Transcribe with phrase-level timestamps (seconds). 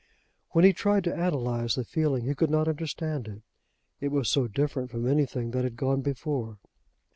[0.49, 3.43] When he tried to analyse the feeling he could not understand it.
[3.99, 6.57] It was so different from anything that had gone before!